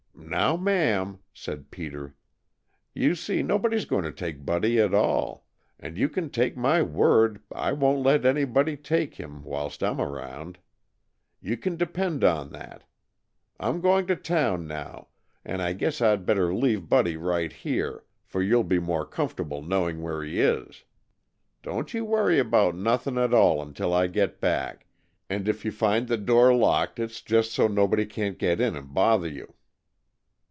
[0.31, 2.15] "Now, ma'am," said Peter,
[2.93, 5.45] "you see nobody's going to take Buddy at all,
[5.77, 10.57] and you can take my word I won't let anybody take him whilst I'm around.
[11.41, 12.85] You can depend on that,
[13.59, 15.09] I'm going to town, now,
[15.43, 20.01] and I guess I'd better leave Buddy right here, for you'll be more comfortable knowing
[20.01, 20.85] where he is.
[21.61, 24.87] Don't you worry about nothing at all until I get back,
[25.29, 28.93] and if you find the door locked it's just so nobody can't get in and
[28.93, 29.55] bother you."